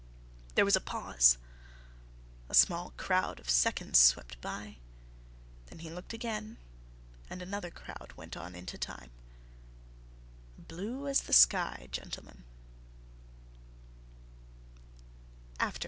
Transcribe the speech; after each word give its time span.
There 0.55 0.65
was 0.65 0.75
a 0.75 0.81
pause... 0.81 1.37
a 2.49 2.55
small 2.55 2.89
crowd 2.97 3.39
of 3.39 3.51
seconds 3.51 3.99
swept 3.99 4.41
by... 4.41 4.77
then 5.67 5.77
he 5.77 5.91
looked 5.91 6.11
again 6.11 6.57
and 7.29 7.39
another 7.39 7.69
crowd 7.69 8.13
went 8.17 8.35
on 8.35 8.55
into 8.55 8.79
time. 8.79 9.11
"Blue 10.57 11.07
as 11.07 11.21
the 11.21 11.33
sky, 11.33 11.87
gentlemen...." 11.91 12.45